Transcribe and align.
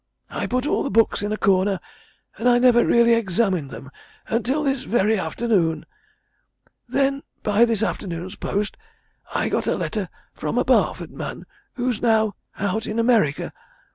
I 0.31 0.47
put 0.47 0.65
all 0.65 0.81
the 0.81 0.89
books 0.89 1.21
in 1.21 1.31
a 1.31 1.37
corner 1.37 1.79
and 2.39 2.49
I 2.49 2.57
never 2.57 2.83
really 2.83 3.13
examined 3.13 3.69
them 3.69 3.91
until 4.29 4.63
this 4.63 4.81
very 4.81 5.15
afternoon. 5.19 5.85
Then 6.89 7.21
by 7.43 7.65
this 7.65 7.83
afternoon's 7.83 8.35
post 8.35 8.77
I 9.35 9.47
got 9.47 9.67
a 9.67 9.75
letter 9.75 10.09
from 10.33 10.57
a 10.57 10.65
Barford 10.65 11.11
man 11.11 11.45
who's 11.75 12.01
now 12.01 12.33
out 12.57 12.87
in 12.87 12.97
America. 12.97 13.53